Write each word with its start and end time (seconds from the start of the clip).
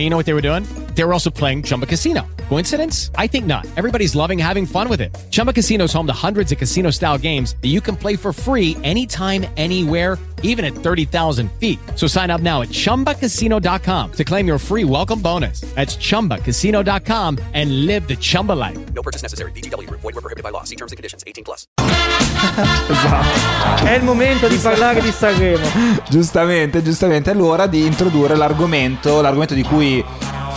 and 0.00 0.04
you 0.04 0.10
know 0.10 0.16
what 0.16 0.24
they 0.24 0.32
were 0.32 0.40
doing? 0.40 0.89
They 0.94 1.04
were 1.04 1.12
also 1.12 1.30
playing 1.30 1.62
Chumba 1.62 1.86
Casino. 1.86 2.26
Coincidence? 2.48 3.10
I 3.16 3.26
think 3.26 3.46
not. 3.46 3.66
Everybody's 3.76 4.14
loving 4.14 4.38
having 4.38 4.66
fun 4.66 4.88
with 4.88 5.00
it. 5.00 5.16
Chumba 5.30 5.52
Casino 5.52 5.84
is 5.84 5.92
home 5.92 6.06
to 6.06 6.12
hundreds 6.12 6.52
of 6.52 6.58
casino 6.58 6.90
style 6.90 7.16
games 7.18 7.56
that 7.62 7.68
you 7.68 7.80
can 7.80 7.96
play 7.96 8.16
for 8.16 8.32
free 8.32 8.76
anytime, 8.82 9.46
anywhere, 9.56 10.18
even 10.42 10.64
at 10.64 10.72
30,000 10.74 11.50
feet. 11.52 11.78
So 11.96 12.06
sign 12.06 12.30
up 12.30 12.40
now 12.40 12.62
at 12.62 12.68
chumbacasino.com 12.68 14.12
to 14.12 14.24
claim 14.24 14.46
your 14.46 14.58
free 14.58 14.84
welcome 14.84 15.20
bonus. 15.20 15.60
That's 15.74 15.96
chumbacasino.com 15.96 17.38
and 17.54 17.86
live 17.86 18.06
the 18.08 18.16
Chumba 18.16 18.52
life. 18.52 18.78
No 18.94 19.02
purchase 19.02 19.22
necessary. 19.22 19.52
VGW 19.52 19.86
Group. 19.86 20.00
Void 20.00 20.14
were 20.14 20.20
prohibited 20.20 20.42
by 20.42 20.50
law. 20.50 20.64
See 20.64 20.76
terms 20.76 20.92
and 20.92 20.96
conditions. 20.96 21.22
18 21.26 21.44
plus. 21.44 21.66
È 23.84 23.92
il 23.94 24.02
momento 24.02 24.48
di 24.48 24.56
parlare 24.56 25.00
di 25.00 25.10
Sanremo. 25.12 25.66
Giustamente, 26.08 26.82
giustamente, 26.82 27.30
è 27.30 27.34
l'ora 27.34 27.66
di 27.66 27.84
introdurre 27.84 28.34
l'argomento, 28.34 29.20
l'argomento 29.20 29.54
di 29.54 29.62
cui 29.62 30.04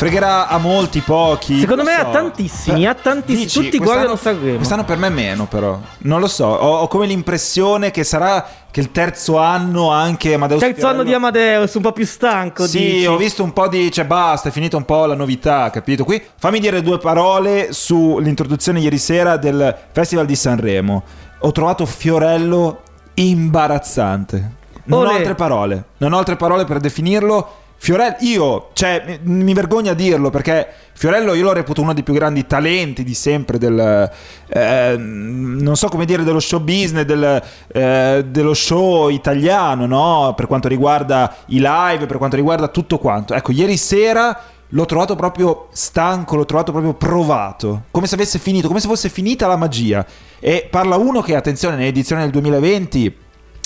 fregherà 0.03 0.47
a 0.47 0.57
molti, 0.57 0.99
pochi. 0.99 1.59
Secondo 1.59 1.83
me 1.83 1.95
so. 1.95 2.01
a 2.01 2.05
tantissimi, 2.11 2.85
a 2.85 2.93
tantissimi. 2.93 3.43
Dici, 3.43 3.61
Tutti 3.61 3.77
guardano 3.77 4.15
Sanremo. 4.15 4.57
Quest'anno 4.57 4.83
per 4.83 4.97
me 4.97 5.09
meno, 5.09 5.45
però. 5.45 5.79
Non 5.99 6.19
lo 6.19 6.27
so. 6.27 6.45
Ho, 6.45 6.79
ho 6.79 6.87
come 6.87 7.05
l'impressione 7.05 7.91
che 7.91 8.03
sarà 8.03 8.45
che 8.69 8.79
il 8.79 8.91
terzo 8.91 9.37
anno 9.37 9.91
anche 9.91 10.33
Amadeus 10.33 10.59
Terzo 10.59 10.87
anno 10.87 11.03
Fiorello- 11.03 11.03
di 11.03 11.13
Amadeus, 11.13 11.73
un 11.75 11.81
po' 11.81 11.91
più 11.91 12.05
stanco. 12.05 12.67
Sì, 12.67 12.79
dici? 12.79 13.05
ho 13.05 13.15
visto 13.17 13.43
un 13.43 13.53
po' 13.53 13.67
di. 13.67 13.91
cioè, 13.91 14.05
basta, 14.05 14.49
è 14.49 14.51
finita 14.51 14.77
un 14.77 14.85
po' 14.85 15.05
la 15.05 15.15
novità, 15.15 15.69
capito? 15.69 16.03
Qui 16.03 16.21
fammi 16.37 16.59
dire 16.59 16.81
due 16.81 16.97
parole 16.97 17.71
sull'introduzione 17.71 18.79
ieri 18.79 18.97
sera 18.97 19.37
del 19.37 19.75
Festival 19.91 20.25
di 20.25 20.35
Sanremo. 20.35 21.03
Ho 21.39 21.51
trovato 21.51 21.85
Fiorello 21.85 22.81
imbarazzante. 23.13 24.61
Non 24.85 25.05
ho 25.05 25.09
Olè. 25.09 25.17
altre 25.17 25.35
parole. 25.35 25.83
Non 25.97 26.13
ho 26.13 26.17
altre 26.17 26.35
parole 26.35 26.65
per 26.65 26.79
definirlo. 26.79 27.61
Fiorello, 27.83 28.15
io, 28.19 28.69
cioè, 28.71 29.19
mi 29.23 29.53
vergogno 29.53 29.91
a 29.91 29.93
dirlo 29.93 30.29
perché 30.29 30.69
Fiorello 30.93 31.33
io 31.33 31.43
lo 31.43 31.51
reputo 31.51 31.81
uno 31.81 31.93
dei 31.93 32.01
più 32.01 32.13
grandi 32.13 32.47
talenti 32.47 33.03
di 33.03 33.13
sempre 33.13 33.57
del, 33.57 34.09
eh, 34.47 34.95
non 34.97 35.75
so 35.75 35.89
come 35.89 36.05
dire, 36.05 36.23
dello 36.23 36.39
show 36.39 36.61
business, 36.61 37.03
del, 37.03 37.43
eh, 37.73 38.23
dello 38.25 38.53
show 38.53 39.09
italiano, 39.09 39.85
no? 39.85 40.33
Per 40.33 40.47
quanto 40.47 40.69
riguarda 40.69 41.35
i 41.47 41.59
live, 41.59 42.05
per 42.05 42.15
quanto 42.15 42.37
riguarda 42.37 42.69
tutto 42.69 42.99
quanto. 42.99 43.33
Ecco, 43.33 43.51
ieri 43.51 43.75
sera 43.75 44.39
l'ho 44.69 44.85
trovato 44.85 45.17
proprio 45.17 45.67
stanco, 45.73 46.37
l'ho 46.37 46.45
trovato 46.45 46.71
proprio 46.71 46.93
provato, 46.93 47.83
come 47.91 48.07
se 48.07 48.15
avesse 48.15 48.39
finito, 48.39 48.69
come 48.69 48.79
se 48.79 48.87
fosse 48.87 49.09
finita 49.09 49.45
la 49.45 49.57
magia. 49.57 50.05
E 50.39 50.69
parla 50.71 50.95
uno 50.95 51.19
che, 51.19 51.35
attenzione, 51.35 51.75
nell'edizione 51.75 52.21
del 52.21 52.31
2020 52.31 53.22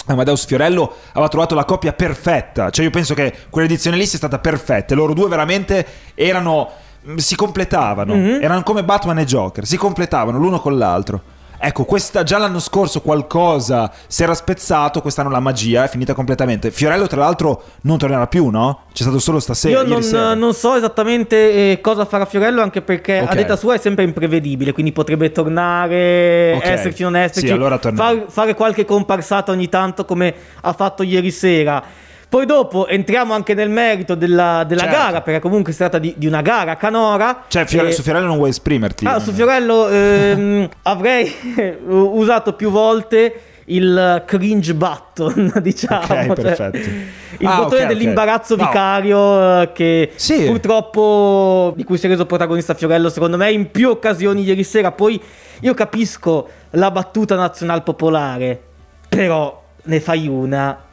Amadeus 0.07 0.45
Fiorello 0.45 0.93
aveva 1.11 1.27
trovato 1.27 1.55
la 1.55 1.65
coppia 1.65 1.93
perfetta. 1.93 2.69
Cioè, 2.69 2.85
io 2.85 2.91
penso 2.91 3.13
che 3.13 3.33
quell'edizione 3.49 3.97
lì 3.97 4.05
sia 4.05 4.17
stata 4.17 4.39
perfetta. 4.39 4.95
Loro 4.95 5.13
due 5.13 5.27
veramente 5.27 5.85
erano. 6.15 6.69
si 7.15 7.35
completavano. 7.35 8.13
Erano 8.41 8.63
come 8.63 8.83
Batman 8.83 9.19
e 9.19 9.25
Joker. 9.25 9.65
Si 9.65 9.77
completavano 9.77 10.37
l'uno 10.37 10.59
con 10.59 10.77
l'altro. 10.77 11.21
Ecco, 11.59 11.85
questa, 11.85 12.21
già 12.23 12.37
l'anno 12.37 12.59
scorso 12.59 13.01
qualcosa 13.01 13.91
si 14.07 14.21
era 14.21 14.35
spezzato, 14.35 15.01
quest'anno 15.01 15.29
la 15.29 15.39
magia 15.39 15.85
è 15.85 15.87
finita 15.87 16.13
completamente. 16.13 16.69
Fiorello, 16.69 17.07
tra 17.07 17.19
l'altro, 17.19 17.63
non 17.81 17.97
tornerà 17.97 18.27
più, 18.27 18.49
no? 18.49 18.81
C'è 18.93 19.01
stato 19.03 19.17
solo 19.19 19.39
stasera. 19.39 19.81
Io 19.81 19.87
non, 19.87 20.37
non 20.37 20.53
so 20.53 20.75
esattamente 20.75 21.71
eh, 21.71 21.81
cosa 21.81 22.05
farà 22.05 22.25
Fiorello, 22.25 22.61
anche 22.61 22.81
perché 22.81 23.21
Ok. 23.21 23.31
a 23.31 23.35
detta 23.35 23.55
sua 23.55 23.73
è 23.73 23.77
sempre 23.79 24.03
imprevedibile, 24.03 24.71
quindi 24.71 24.91
potrebbe 24.91 25.31
tornare, 25.31 26.53
Ok. 26.57 26.65
esserci, 26.65 27.03
non 27.03 27.15
esserci, 27.15 27.47
Sì, 27.47 27.53
allora 27.53 27.79
far- 27.79 28.25
fare 28.29 28.53
qualche 28.53 28.85
comparsata 28.85 29.51
ogni 29.51 29.67
tanto 29.67 30.05
come 30.05 30.33
ha 30.61 30.73
fatto 30.73 31.01
ieri 31.03 31.31
sera. 31.31 31.83
Poi 32.29 32.45
dopo 32.45 32.87
entriamo 32.87 33.33
anche 33.33 33.53
nel 33.53 33.69
merito 33.69 34.13
della, 34.13 34.65
della 34.67 34.81
Certo. 34.81 34.97
gara, 34.97 35.21
perché 35.21 35.39
comunque 35.39 35.71
si 35.71 35.77
tratta 35.77 35.97
di, 35.97 36.13
di 36.17 36.27
una 36.27 36.41
gara 36.41 36.75
canora. 36.75 37.43
Cioè, 37.47 37.65
Fiore- 37.65 37.89
Eh, 37.89 37.91
su 37.93 38.01
Fiorello 38.01 38.25
non 38.27 38.35
vuoi 38.37 38.49
esprimerti? 38.49 39.05
Ah, 39.05 39.19
su 39.19 39.31
Fiorello 39.31 39.87
ehm, 39.87 40.67
avrei 40.83 41.33
usato 41.87 42.53
più 42.53 42.69
volte 42.69 43.41
il 43.69 44.23
cringe 44.25 44.73
button, 44.73 45.53
diciamo. 45.61 46.01
Ok, 46.01 46.07
cioè, 46.07 46.33
perfetto. 46.33 46.77
il 46.77 47.45
Ah, 47.47 47.55
bottone 47.57 47.81
ok, 47.81 47.81
ok. 47.81 47.87
dell'imbarazzo 47.87 48.55
No. 48.57 48.65
vicario 48.65 49.61
eh, 49.61 49.71
che 49.71 50.11
Sì. 50.15 50.43
purtroppo 50.45 51.73
di 51.77 51.83
cui 51.83 51.97
si 51.97 52.07
è 52.07 52.09
reso 52.09 52.25
protagonista 52.25 52.73
Fiorello, 52.73 53.09
secondo 53.09 53.37
me, 53.37 53.51
in 53.51 53.71
più 53.71 53.89
occasioni 53.89 54.43
ieri 54.43 54.63
sera. 54.63 54.91
Poi 54.91 55.21
io 55.61 55.73
capisco 55.73 56.47
la 56.71 56.91
battuta 56.91 57.35
nazional 57.35 57.83
popolare, 57.83 58.61
però 59.07 59.63
ne 59.83 59.99
fai 60.01 60.27
una, 60.27 60.77
E 60.79 60.86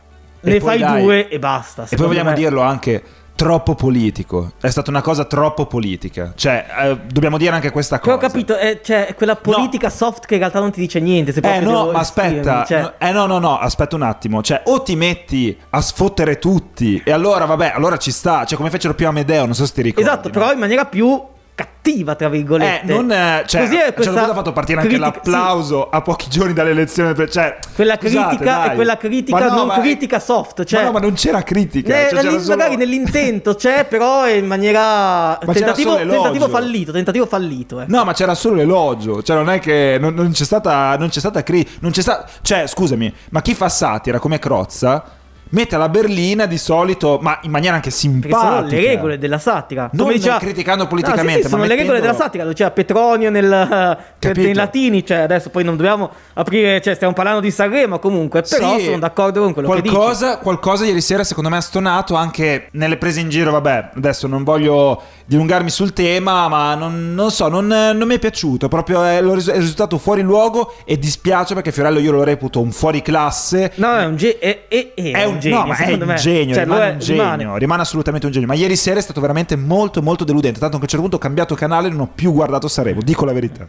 ne 0.44 0.60
fai 0.60 0.78
dai. 0.78 1.02
due 1.02 1.28
e 1.28 1.38
basta. 1.38 1.86
E 1.88 1.96
poi 1.96 2.06
vogliamo 2.06 2.30
me. 2.30 2.36
dirlo 2.36 2.60
anche 2.60 3.02
troppo 3.36 3.74
politico. 3.74 4.52
È 4.60 4.68
stata 4.70 4.90
una 4.90 5.02
cosa 5.02 5.24
troppo 5.24 5.66
politica. 5.66 6.32
Cioè, 6.36 6.66
eh, 6.82 6.98
dobbiamo 7.10 7.36
dire 7.36 7.52
anche 7.54 7.70
questa 7.70 7.98
Però 7.98 8.14
cosa. 8.14 8.26
ho 8.26 8.28
capito, 8.28 8.56
è, 8.56 8.80
cioè, 8.82 9.14
quella 9.16 9.36
politica 9.36 9.90
soft 9.90 10.24
che 10.26 10.34
in 10.34 10.40
realtà 10.40 10.60
non 10.60 10.70
ti 10.70 10.80
dice 10.80 11.00
niente. 11.00 11.32
Se 11.32 11.40
Eh 11.40 11.60
no, 11.60 11.90
ma 11.90 11.98
aspetta, 11.98 12.64
cioè- 12.64 12.80
no, 12.80 12.92
eh 12.98 13.12
no, 13.12 13.26
no, 13.26 13.38
no, 13.38 13.58
aspetta 13.58 13.96
un 13.96 14.02
attimo. 14.02 14.42
Cioè, 14.42 14.62
o 14.66 14.82
ti 14.82 14.94
metti 14.96 15.56
a 15.70 15.80
sfottere 15.80 16.38
tutti, 16.38 17.02
e 17.04 17.10
allora, 17.10 17.44
vabbè, 17.44 17.72
allora 17.74 17.96
ci 17.96 18.12
sta. 18.12 18.44
Cioè, 18.44 18.56
come 18.56 18.70
fecero 18.70 18.94
più 18.94 19.06
Amedeo, 19.06 19.44
non 19.44 19.54
so 19.54 19.66
se 19.66 19.72
ti 19.72 19.82
ricordi. 19.82 20.08
Esatto, 20.08 20.28
no? 20.28 20.34
però 20.34 20.52
in 20.52 20.58
maniera 20.58 20.84
più 20.86 21.20
cattiva, 21.54 22.14
tra 22.16 22.26
Eh, 22.26 22.30
virgolette. 22.30 22.92
non, 22.92 23.10
eh, 23.12 23.44
cioè, 23.46 23.60
Così 23.62 23.74
è 23.76 23.78
certo 23.78 23.94
questa 23.94 24.30
ha 24.30 24.34
fatto 24.34 24.52
partire 24.52 24.80
anche 24.80 24.96
critica- 24.96 25.12
l'applauso 25.14 25.88
a 25.88 26.00
pochi 26.02 26.28
giorni 26.28 26.52
dalle 26.52 26.70
elezioni. 26.70 27.14
per- 27.14 27.30
Cioè, 27.30 27.58
Quella 27.74 27.96
scusate, 28.00 28.26
critica 28.36 28.44
dai. 28.56 28.68
è 28.70 28.74
quella 28.74 28.96
critica, 28.96 29.38
Ma 29.38 29.46
no, 29.48 29.54
non 29.54 29.66
ma- 29.68 29.78
critica 29.80 30.18
soft. 30.18 30.64
Cioè, 30.64 30.80
ma 30.80 30.86
no, 30.86 30.92
ma 30.92 30.98
non 31.00 31.12
c'era 31.14 31.42
critica. 31.42 31.94
Eh, 31.96 32.08
cioè, 32.10 32.20
c'era 32.22 32.38
solo- 32.40 32.56
Magari 32.56 32.76
nell'intento 32.76 33.54
c'è, 33.56 33.84
però 33.84 34.28
in 34.28 34.46
maniera. 34.46 35.38
c'era 35.40 35.52
Tentativo, 35.52 35.96
tentativo 35.96 36.48
fallito. 36.48 36.92
Tentativo 36.92 37.26
fallito. 37.26 37.80
Eh. 37.82 37.84
No, 37.88 38.04
ma 38.04 38.12
c'era 38.14 38.34
solo 38.34 38.56
l'elogio. 38.56 39.22
Cioè, 39.22 39.36
non 39.36 39.50
è 39.50 39.58
che. 39.60 39.96
Non, 40.00 40.14
non 40.14 40.32
c'è 40.32 40.44
stata. 40.44 40.96
Non 40.96 41.08
c'è 41.08 41.20
stata 41.20 41.42
cri- 41.42 41.66
Non 41.80 41.92
c'è 41.92 42.02
stata. 42.02 42.26
Cioè, 42.42 42.66
scusami, 42.66 43.12
ma 43.30 43.42
chi 43.42 43.54
fa 43.54 43.68
satira 43.68 44.18
come 44.18 44.38
Crozza 44.38 45.04
mette 45.54 45.76
la 45.76 45.88
berlina 45.88 46.46
di 46.46 46.58
solito, 46.58 47.18
ma 47.22 47.38
in 47.42 47.50
maniera 47.50 47.74
anche 47.76 47.90
Perché 47.90 48.06
sono 48.06 48.20
simpatica. 48.20 48.64
le 48.76 48.86
regole 48.86 49.18
della 49.18 49.38
satira. 49.38 49.88
Non 49.92 50.06
Come 50.06 50.18
diceva- 50.18 50.38
criticando 50.38 50.82
No, 50.84 50.88
politicamente, 50.88 51.32
sì, 51.36 51.42
sì, 51.42 51.48
sono 51.48 51.62
ma 51.62 51.68
le 51.68 51.76
regole 51.76 52.00
della 52.00 52.14
satira. 52.14 52.42
Lo 52.44 52.50
diceva 52.50 52.70
Petronio 52.70 53.30
nel, 53.30 53.48
nei 54.34 54.52
latini. 54.54 55.04
Cioè, 55.06 55.18
adesso 55.18 55.50
poi 55.50 55.64
non 55.64 55.76
dobbiamo 55.76 56.10
aprire. 56.34 56.80
Cioè, 56.80 56.94
stiamo 56.94 57.12
parlando 57.14 57.40
di 57.40 57.50
Sanremo 57.50 57.98
comunque. 57.98 58.42
Però 58.42 58.76
Sì, 58.78 58.84
sono 58.84 58.98
d'accordo 58.98 59.42
con 59.42 59.52
quello 59.54 59.68
che 59.70 59.82
dici. 59.82 59.94
qualcosa, 59.94 60.38
qualcosa 60.38 60.84
ieri 60.84 61.00
sera 61.00 61.24
secondo 61.24 61.48
me 61.48 61.56
ha 61.56 61.60
stonato 61.62 62.14
anche 62.14 62.68
nelle 62.72 62.96
prese 62.96 63.20
in 63.20 63.28
giro, 63.28 63.50
vabbè, 63.52 63.90
adesso 63.96 64.26
non 64.26 64.42
voglio 64.44 65.00
dilungarmi 65.26 65.70
sul 65.70 65.92
tema, 65.92 66.48
ma 66.48 66.74
non, 66.74 67.14
non 67.14 67.30
so, 67.30 67.48
non, 67.48 67.66
non 67.66 68.06
mi 68.06 68.14
è 68.16 68.18
piaciuto, 68.18 68.68
proprio 68.68 69.02
è, 69.04 69.20
ris- 69.22 69.48
è 69.50 69.56
risultato 69.56 69.96
fuori 69.98 70.20
luogo 70.22 70.74
e 70.84 70.98
dispiace 70.98 71.54
perché 71.54 71.72
Fiorello 71.72 71.98
io 71.98 72.12
lo 72.12 72.22
reputo 72.24 72.60
un 72.60 72.72
fuori 72.72 73.00
classe. 73.02 73.72
No, 73.76 73.96
è 73.96 74.04
un, 74.04 74.16
ge- 74.16 74.38
è, 74.38 74.64
è- 74.68 74.92
è 74.94 75.10
È 75.12 75.24
un, 75.24 75.38
genio. 75.50 75.58
no, 75.58 75.66
ma 75.66 75.76
è 75.76 75.92
un 75.92 75.98
me. 76.00 76.14
genio, 76.14 76.54
Cioè, 76.54 76.64
rimane 76.64 76.88
è- 76.88 76.92
un 76.92 76.98
genio, 76.98 77.22
rimane. 77.36 77.58
rimane. 77.58 77.82
assolutamente 77.82 78.26
un 78.26 78.32
genio. 78.32 78.48
Ma 78.48 78.54
ieri 78.54 78.76
sera 78.76 78.98
è 78.98 79.02
stato 79.02 79.20
veramente 79.20 79.56
molto, 79.56 80.02
molto 80.02 80.24
deludente. 80.24 80.58
Tanto 80.58 80.76
che 80.76 80.82
a 80.82 80.84
un 80.84 80.88
certo 80.88 81.00
punto 81.02 81.16
ho 81.16 81.20
cambiato 81.20 81.54
canale 81.54 81.88
e 81.88 81.90
non 81.90 82.00
ho 82.00 82.10
più 82.14 82.32
guardato 82.32 82.68
Sanremo, 82.68 83.00
dico 83.02 83.24
la 83.24 83.32
verità. 83.32 83.66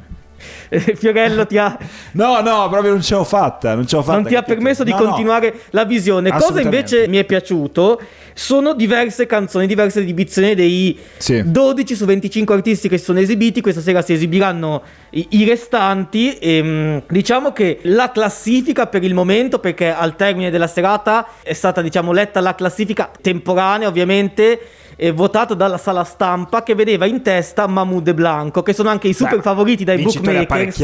Fiorello 0.95 1.45
ti 1.45 1.57
ha, 1.57 1.77
No, 2.13 2.41
no, 2.41 2.69
proprio 2.69 2.91
non 2.91 3.01
ce 3.01 3.15
l'ho 3.15 3.23
fatta. 3.23 3.75
Non, 3.75 3.85
ce 3.87 3.95
l'ho 3.95 4.03
fatta, 4.03 4.19
non 4.19 4.27
ti 4.27 4.35
ha 4.35 4.41
permesso 4.41 4.83
di 4.83 4.91
No, 4.91 4.97
no. 4.97 5.05
continuare 5.05 5.53
la 5.71 5.85
visione. 5.85 6.31
Cosa 6.31 6.61
invece 6.61 7.07
mi 7.07 7.17
è 7.17 7.23
piaciuto 7.23 7.99
sono 8.37 8.73
diverse 8.73 9.25
canzoni, 9.25 9.65
diverse 9.65 10.01
esibizioni 10.01 10.55
dei 10.55 10.99
Sì. 11.17 11.41
12 11.45 11.95
su 11.95 12.05
25 12.05 12.53
artisti 12.53 12.89
che 12.89 12.97
si 12.97 13.05
sono 13.05 13.19
esibiti. 13.19 13.61
Questa 13.61 13.79
sera 13.79 14.01
si 14.01 14.11
esibiranno 14.11 14.83
i, 15.11 15.25
i 15.31 15.45
restanti. 15.45 16.37
E, 16.37 16.61
mm, 16.61 16.97
diciamo 17.07 17.53
che 17.53 17.79
la 17.83 18.11
classifica 18.11 18.87
per 18.87 19.03
il 19.03 19.13
momento, 19.13 19.59
perché 19.59 19.89
al 19.89 20.17
termine 20.17 20.49
della 20.49 20.67
serata 20.67 21.25
è 21.41 21.53
stata 21.53 21.81
diciamo 21.81 22.11
letta 22.11 22.41
la 22.41 22.55
classifica 22.55 23.09
temporanea, 23.21 23.87
ovviamente. 23.87 24.59
Eh, 24.95 25.11
votato 25.11 25.53
dalla 25.53 25.77
sala 25.77 26.03
stampa 26.03 26.63
che 26.63 26.73
vedeva 26.75 27.05
in 27.05 27.21
testa 27.21 27.67
Mahmoud 27.67 28.07
e 28.07 28.13
Blanco, 28.13 28.63
che 28.63 28.73
sono 28.73 28.89
anche 28.89 29.07
i 29.07 29.13
super 29.13 29.37
Beh, 29.37 29.41
favoriti 29.41 29.83
dai 29.83 30.01
bookmakers. 30.01 30.79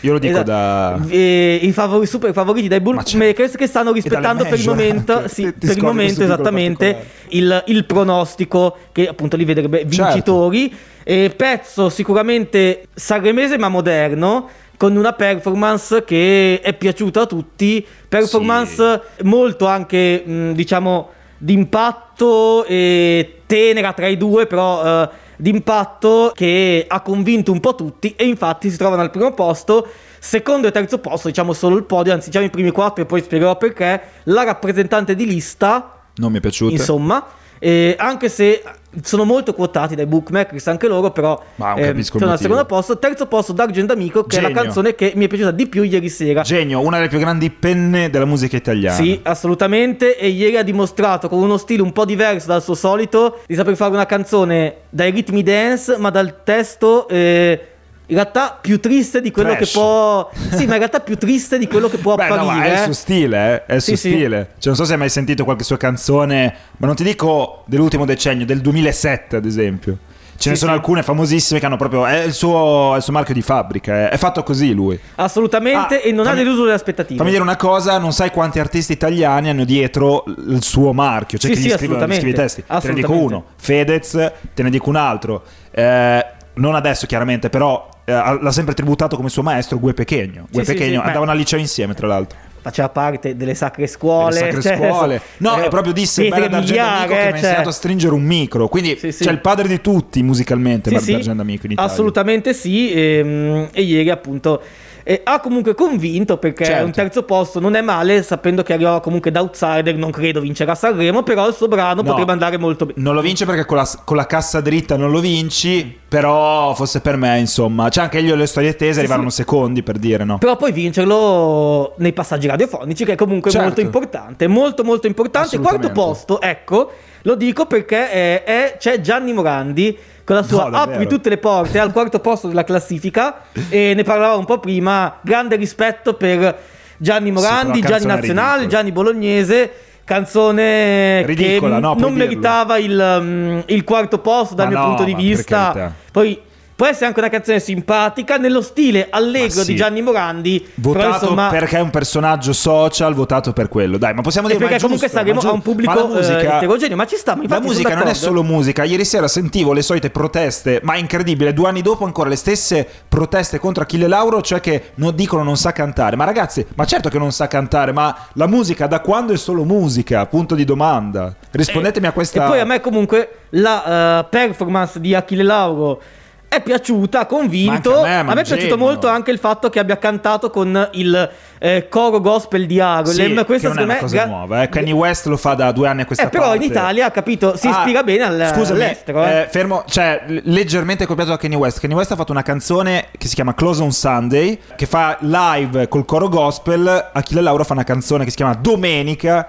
Io 0.00 0.12
lo 0.12 0.18
dico 0.18 0.34
Esatto. 0.34 0.50
da- 0.50 1.00
Eh, 1.08 1.58
I 1.62 1.72
favori- 1.72 2.06
super 2.06 2.32
favoriti 2.32 2.68
dai 2.68 2.80
bookmakers 2.80 3.56
che 3.56 3.66
stanno 3.66 3.92
rispettando 3.92 4.44
per 4.44 4.58
il 4.58 4.66
momento, 4.66 5.28
sì, 5.28 5.42
Ti- 5.44 5.54
ti 5.58 5.66
per 5.66 5.76
il 5.76 5.82
momento 5.82 6.22
esattamente 6.22 7.04
il, 7.28 7.62
il 7.66 7.84
pronostico 7.84 8.76
che 8.92 9.08
appunto 9.08 9.36
li 9.36 9.44
vedrebbe 9.44 9.78
Certo. 9.88 9.88
vincitori. 10.04 10.74
E 11.08 11.32
pezzo 11.36 11.88
sicuramente 11.88 12.86
sanremese 12.94 13.56
ma 13.58 13.68
moderno. 13.68 14.48
Con 14.78 14.94
una 14.94 15.14
performance 15.14 16.04
che 16.04 16.60
è 16.62 16.74
piaciuta 16.74 17.22
a 17.22 17.26
tutti, 17.26 17.82
performance 18.06 19.00
molto 19.22 19.66
anche 19.66 20.22
mh, 20.22 20.52
diciamo 20.52 21.08
d'impatto 21.38 22.64
e 22.64 23.42
tenera 23.46 23.92
tra 23.92 24.06
i 24.06 24.16
due, 24.16 24.46
però 24.46 25.02
eh, 25.02 25.08
d'impatto 25.36 26.32
che 26.34 26.84
ha 26.88 27.00
convinto 27.00 27.52
un 27.52 27.60
po' 27.60 27.74
tutti 27.74 28.14
e 28.16 28.26
infatti 28.26 28.70
si 28.70 28.76
trovano 28.76 29.02
al 29.02 29.10
primo 29.10 29.32
posto. 29.32 29.86
Secondo 30.18 30.66
e 30.66 30.72
terzo 30.72 30.98
posto, 30.98 31.28
diciamo 31.28 31.52
solo 31.52 31.76
il 31.76 31.84
podio, 31.84 32.12
anzi 32.12 32.30
diciamo 32.30 32.46
i 32.46 32.50
primi 32.50 32.70
quattro 32.70 33.04
e 33.04 33.06
poi 33.06 33.22
spiegherò 33.22 33.56
perché, 33.56 34.00
la 34.24 34.42
rappresentante 34.42 35.14
di 35.14 35.24
lista 35.24 36.00
Non 36.16 36.32
mi 36.32 36.38
è 36.38 36.40
piaciuto. 36.40 36.72
Insomma, 36.72 37.24
eh, 37.58 37.94
anche 37.98 38.28
se 38.28 38.62
sono 39.02 39.24
molto 39.24 39.52
quotati 39.52 39.94
dai 39.94 40.06
bookmakers 40.06 40.66
anche 40.68 40.88
loro, 40.88 41.10
però 41.10 41.40
Ma 41.56 41.74
non 41.74 41.78
eh, 41.84 41.88
il 41.88 42.04
sono 42.04 42.30
al 42.30 42.38
secondo 42.38 42.64
posto. 42.64 42.98
Terzo 42.98 43.26
posto, 43.26 43.52
D'Argent 43.52 43.90
Amico, 43.90 44.24
che 44.24 44.38
è 44.38 44.40
la 44.40 44.48
Genio. 44.48 44.62
canzone 44.62 44.94
che 44.94 45.12
mi 45.16 45.26
è 45.26 45.28
piaciuta 45.28 45.50
di 45.50 45.66
più 45.66 45.82
ieri 45.82 46.08
sera. 46.08 46.42
Genio, 46.42 46.80
una 46.80 46.96
delle 46.96 47.08
più 47.08 47.18
grandi 47.18 47.50
penne 47.50 48.08
della 48.08 48.24
musica 48.24 48.56
italiana. 48.56 48.96
Sì, 48.96 49.20
assolutamente. 49.22 50.16
E 50.16 50.28
ieri 50.28 50.56
ha 50.56 50.62
dimostrato 50.62 51.28
con 51.28 51.42
uno 51.42 51.56
stile 51.58 51.82
un 51.82 51.92
po' 51.92 52.04
diverso 52.04 52.46
dal 52.46 52.62
suo 52.62 52.74
solito 52.74 53.40
di 53.46 53.54
saper 53.54 53.76
fare 53.76 53.92
una 53.92 54.06
canzone 54.06 54.76
dai 54.88 55.10
ritmi 55.10 55.42
dance, 55.42 55.96
ma 55.98 56.10
dal 56.10 56.42
testo. 56.42 57.06
eh, 57.08 57.60
in 58.08 58.14
realtà 58.14 58.56
più 58.60 58.78
triste 58.80 59.20
di 59.20 59.30
quello 59.30 59.54
Trash. 59.54 59.72
che 59.72 59.78
può. 59.78 60.30
Sì, 60.32 60.66
ma 60.66 60.72
in 60.74 60.78
realtà 60.78 61.00
più 61.00 61.16
triste 61.16 61.58
di 61.58 61.66
quello 61.66 61.88
che 61.88 61.98
può 61.98 62.14
Beh, 62.14 62.28
no, 62.28 62.34
apparire. 62.34 62.56
ma 62.58 62.64
è 62.64 62.68
il 62.68 62.74
eh. 62.74 62.82
suo 62.84 62.92
stile, 62.92 63.36
eh? 63.54 63.66
è 63.66 63.74
il 63.74 63.82
suo 63.82 63.96
Sì, 63.96 64.08
sì. 64.08 64.12
stile. 64.14 64.38
Cioè, 64.58 64.66
non 64.66 64.76
so 64.76 64.84
se 64.84 64.92
hai 64.92 64.98
mai 64.98 65.08
sentito 65.08 65.44
qualche 65.44 65.64
sua 65.64 65.76
canzone, 65.76 66.54
ma 66.76 66.86
non 66.86 66.94
ti 66.96 67.02
dico 67.04 67.62
dell'ultimo 67.66 68.04
decennio, 68.04 68.46
del 68.46 68.60
2007 68.60 69.36
ad 69.36 69.44
esempio. 69.44 69.98
Ce 70.38 70.50
ne 70.50 70.54
Sì, 70.56 70.60
sono 70.60 70.72
sì. 70.72 70.78
alcune 70.78 71.02
famosissime 71.02 71.58
che 71.58 71.64
hanno 71.64 71.78
proprio. 71.78 72.04
È 72.04 72.22
il 72.24 72.34
suo, 72.34 72.92
è 72.92 72.98
il 72.98 73.02
suo 73.02 73.12
marchio 73.14 73.32
di 73.32 73.40
fabbrica. 73.40 73.94
È, 73.94 74.08
è 74.10 74.16
fatto 74.18 74.42
così 74.42 74.74
lui. 74.74 75.00
Assolutamente, 75.14 75.96
Ah, 76.02 76.06
e 76.06 76.12
non 76.12 76.26
ha 76.26 76.30
fammi- 76.30 76.42
deluso 76.44 76.64
le 76.66 76.74
aspettative. 76.74 77.16
Fammi 77.18 77.30
dire 77.30 77.42
una 77.42 77.56
cosa: 77.56 77.96
non 77.98 78.12
sai 78.12 78.30
quanti 78.30 78.58
artisti 78.58 78.92
italiani 78.92 79.48
hanno 79.48 79.64
dietro 79.64 80.24
il 80.26 80.62
suo 80.62 80.92
marchio. 80.92 81.38
Cioè, 81.38 81.54
Sì, 81.54 81.62
sì, 81.62 81.68
gli 81.68 81.72
scrive, 81.72 81.96
gli 82.06 82.12
scrive 82.14 82.30
i 82.30 82.34
testi. 82.34 82.62
Te 82.66 82.88
ne 82.88 82.92
dico 82.94 83.12
uno: 83.12 83.44
Fedez, 83.56 84.10
te 84.52 84.62
ne 84.62 84.68
dico 84.68 84.90
un 84.90 84.96
altro. 84.96 85.42
Eh, 85.70 86.26
non 86.56 86.74
adesso, 86.74 87.06
chiaramente, 87.06 87.48
però 87.48 87.88
eh, 88.06 88.38
l'ha 88.40 88.52
sempre 88.52 88.72
tributato 88.74 89.16
come 89.16 89.28
suo 89.28 89.42
maestro 89.42 89.78
Gue 89.78 89.92
Pechegno. 89.92 90.46
Gue 90.50 90.64
sì, 90.64 90.72
Pechegno 90.72 91.00
sì. 91.00 91.06
andavano 91.06 91.32
al 91.32 91.36
liceo 91.36 91.58
insieme, 91.58 91.92
tra 91.94 92.06
l'altro. 92.06 92.38
faceva 92.62 92.88
parte 92.88 93.36
delle 93.36 93.54
sacre 93.54 93.86
scuole. 93.88 94.34
Le 94.34 94.38
sacre 94.38 94.62
cioè, 94.62 94.76
scuole. 94.76 95.20
No, 95.38 95.60
eh, 95.60 95.66
è 95.66 95.68
proprio 95.68 95.92
disse 95.92 96.22
pietre 96.22 96.42
Bernard 96.42 96.62
Argento 96.62 96.82
Amico 96.82 97.00
che 97.00 97.04
miliare, 97.06 97.24
mi 97.24 97.26
ha 97.26 97.30
cioè. 97.30 97.48
insegnato 97.48 97.68
a 97.68 97.72
stringere 97.72 98.14
un 98.14 98.22
micro. 98.22 98.68
Quindi 98.68 98.96
Sì, 98.98 99.10
c'è 99.10 99.30
il 99.30 99.40
padre 99.40 99.68
di 99.68 99.80
tutti 99.80 100.22
musicalmente, 100.22 100.88
Sì, 100.88 100.94
Bernard 100.94 101.04
sì, 101.04 101.14
Argento 101.14 101.42
Amico 101.42 101.66
in 101.66 101.72
Italia. 101.72 101.90
Assolutamente 101.90 102.54
sì. 102.54 102.92
ehm, 102.92 103.68
E, 103.72 103.82
ieri, 103.82 104.10
appunto, 104.10 104.62
eh, 105.08 105.20
ha 105.22 105.38
comunque 105.38 105.76
convinto 105.76 106.36
perché 106.36 106.64
Certo. 106.64 106.84
un 106.84 106.90
terzo 106.90 107.22
posto 107.22 107.60
non 107.60 107.76
è 107.76 107.80
male, 107.80 108.24
sapendo 108.24 108.64
che 108.64 108.72
arrivava 108.72 108.98
comunque 109.00 109.30
da 109.30 109.40
outsider. 109.40 109.94
Non 109.94 110.10
credo 110.10 110.40
vincerà 110.40 110.74
Sanremo, 110.74 111.22
però 111.22 111.46
il 111.46 111.54
suo 111.54 111.68
brano 111.68 112.02
No. 112.02 112.10
potrebbe 112.10 112.32
andare 112.32 112.58
molto 112.58 112.86
bene. 112.86 113.00
Non 113.00 113.14
lo 113.14 113.20
vince 113.20 113.44
perché 113.46 113.64
con 113.64 113.76
la, 113.76 113.88
con 114.04 114.16
la 114.16 114.26
cassa 114.26 114.60
dritta 114.60 114.96
non 114.96 115.12
lo 115.12 115.20
vinci, 115.20 115.96
però 116.08 116.74
fosse 116.74 117.00
per 117.00 117.16
me, 117.16 117.38
insomma. 117.38 117.88
Cioè 117.88 118.02
anche 118.02 118.18
io 118.18 118.34
e 118.34 118.36
le 118.36 118.46
storie 118.46 118.74
tese 118.74 118.98
arrivarono 118.98 119.30
secondi 119.30 119.84
per 119.84 119.98
dire, 119.98 120.24
no? 120.24 120.38
Però 120.38 120.56
poi 120.56 120.72
vincerlo 120.72 121.94
nei 121.98 122.12
passaggi 122.12 122.48
radiofonici, 122.48 123.04
che 123.04 123.12
è 123.12 123.16
comunque 123.16 123.50
Certo. 123.52 123.64
molto 123.66 123.80
importante. 123.80 124.46
Molto, 124.48 124.82
molto 124.82 125.06
importante. 125.06 125.56
Quarto 125.58 125.90
posto, 125.90 126.40
ecco, 126.40 126.90
lo 127.22 127.34
dico 127.36 127.66
perché 127.66 128.10
è- 128.10 128.42
è- 128.44 128.76
c'è 128.78 129.00
Gianni 129.00 129.32
Morandi 129.32 129.96
con 130.26 130.34
la 130.36 130.42
sua 130.42 130.68
No. 130.68 130.76
Apri 130.76 131.06
tutte 131.06 131.28
le 131.28 131.38
porte 131.38 131.78
al 131.78 131.92
quarto 131.92 132.18
posto 132.18 132.48
della 132.48 132.64
classifica. 132.64 133.42
e 133.68 133.94
ne 133.94 134.02
parlavo 134.02 134.38
un 134.38 134.44
po' 134.44 134.58
prima. 134.58 135.18
Grande 135.22 135.54
rispetto 135.54 136.14
per 136.14 136.58
Gianni 136.98 137.30
Morandi, 137.30 137.80
però 137.80 137.96
Gianni 137.96 138.06
Nazionale. 138.06 138.66
Gianni 138.66 138.92
Bolognese. 138.92 139.72
Canzone 140.04 141.26
Ridicola, 141.26 141.76
che 141.76 141.80
no, 141.80 141.88
non 141.94 141.96
dirlo. 141.96 142.10
meritava 142.12 142.78
il, 142.78 143.18
mm, 143.20 143.58
il 143.66 143.82
quarto 143.82 144.18
posto 144.20 144.54
dal 144.54 144.66
Ma 144.66 144.72
mio 144.72 144.80
no, 144.80 144.86
punto 144.86 145.02
di 145.02 145.14
vista. 145.14 145.92
Poi 146.12 146.40
può 146.76 146.86
essere 146.86 147.06
anche 147.06 147.18
una 147.20 147.30
canzone 147.30 147.58
simpatica 147.58 148.36
nello 148.36 148.60
stile 148.60 149.06
allegro 149.08 149.62
sì. 149.62 149.72
di 149.72 149.76
Gianni 149.76 150.02
Morandi. 150.02 150.72
Votato 150.74 151.24
insomma, 151.24 151.48
perché 151.48 151.78
è 151.78 151.80
un 151.80 151.88
personaggio 151.88 152.52
social, 152.52 153.14
votato 153.14 153.54
per 153.54 153.68
quello. 153.68 153.96
Dai, 153.96 154.12
ma 154.12 154.20
possiamo 154.20 154.46
e 154.48 154.52
dire 154.52 154.62
ma 154.62 154.70
perché 154.70 154.82
comunque 154.82 155.08
giusto, 155.08 155.22
è 155.22 155.28
ha 155.28 155.32
un 155.32 155.40
giusto. 155.40 155.58
pubblico 155.60 155.92
Ma 155.94 156.00
la 156.00 156.06
musica, 156.06 156.38
eh, 156.38 156.56
eterogeneo, 156.56 156.96
ma 156.96 157.06
ci 157.06 157.16
sta, 157.16 157.34
ma 157.34 157.44
La 157.48 157.60
musica 157.60 157.94
non 157.94 158.08
è 158.08 158.14
solo 158.14 158.42
musica. 158.42 158.84
Ieri 158.84 159.06
sera 159.06 159.26
sentivo 159.26 159.72
le 159.72 159.80
solite 159.80 160.10
proteste, 160.10 160.80
ma 160.82 160.94
è 160.94 160.98
incredibile. 160.98 161.54
Due 161.54 161.66
anni 161.66 161.80
dopo 161.80 162.04
ancora 162.04 162.28
le 162.28 162.36
stesse 162.36 162.86
proteste 163.08 163.58
contro 163.58 163.82
Achille 163.82 164.06
Lauro, 164.06 164.42
cioè 164.42 164.60
che 164.60 164.90
non 164.96 165.14
dicono 165.14 165.42
non 165.42 165.56
sa 165.56 165.72
cantare. 165.72 166.14
Ma 166.16 166.24
ragazzi, 166.24 166.64
ma 166.74 166.84
certo 166.84 167.08
che 167.08 167.18
non 167.18 167.32
sa 167.32 167.46
cantare, 167.46 167.92
ma 167.92 168.14
la 168.34 168.46
musica 168.46 168.86
da 168.86 169.00
quando 169.00 169.32
è 169.32 169.36
solo 169.38 169.64
musica? 169.64 170.26
Punto 170.26 170.54
di 170.54 170.66
domanda. 170.66 171.34
Rispondetemi 171.52 172.06
a 172.06 172.12
questa. 172.12 172.44
E 172.44 172.48
poi 172.48 172.60
a 172.60 172.64
me 172.66 172.80
comunque 172.80 173.30
la 173.50 174.20
eh, 174.20 174.24
performance 174.28 175.00
di 175.00 175.14
Achille 175.14 175.42
Lauro 175.42 176.02
è 176.48 176.62
piaciuta, 176.62 177.26
convinto. 177.26 177.98
A 178.00 178.02
me, 178.02 178.18
a 178.18 178.22
me 178.34 178.40
è 178.40 178.44
piaciuto 178.44 178.78
molto 178.78 179.08
anche 179.08 179.30
il 179.30 179.38
fatto 179.38 179.68
che 179.68 179.78
abbia 179.78 179.98
cantato 179.98 180.48
con 180.48 180.88
il 180.92 181.30
eh, 181.58 181.88
coro 181.88 182.20
gospel 182.20 182.66
di 182.66 182.80
Harlem. 182.80 183.44
Sì, 183.44 183.52
è 183.54 183.58
secondo 183.58 183.82
una 183.82 183.92
me 183.94 183.98
cosa 183.98 184.14
gra- 184.16 184.26
nuova. 184.26 184.62
Eh. 184.62 184.68
Kanye 184.68 184.92
West 184.92 185.26
lo 185.26 185.36
fa 185.36 185.54
da 185.54 185.72
due 185.72 185.88
anni 185.88 186.02
a 186.02 186.06
questa 186.06 186.24
Eh, 186.26 186.28
però 186.28 186.44
parte. 186.48 186.64
in 186.64 186.70
Italia, 186.70 187.06
ha 187.06 187.10
capito, 187.10 187.56
si 187.56 187.66
Ah, 187.66 187.70
ispira 187.78 188.02
bene 188.02 188.22
al- 188.22 188.52
scusami, 188.54 188.80
all'estero. 188.82 189.24
eh. 189.24 189.40
eh, 189.40 189.46
fermo, 189.50 189.84
cioè 189.88 190.22
leggermente 190.44 191.04
copiato 191.04 191.30
da 191.30 191.36
Kanye 191.36 191.56
West. 191.56 191.80
Kanye 191.80 191.96
West 191.96 192.12
ha 192.12 192.16
fatto 192.16 192.32
una 192.32 192.42
canzone 192.42 193.08
che 193.18 193.26
si 193.28 193.34
chiama 193.34 193.54
Close 193.54 193.82
on 193.82 193.92
Sunday, 193.92 194.58
che 194.76 194.86
fa 194.86 195.18
live 195.20 195.88
col 195.88 196.04
coro 196.04 196.28
gospel. 196.28 197.10
Achille 197.12 197.40
Lauro 197.42 197.64
fa 197.64 197.72
una 197.72 197.84
canzone 197.84 198.24
che 198.24 198.30
si 198.30 198.36
chiama 198.36 198.54
Domenica 198.54 199.46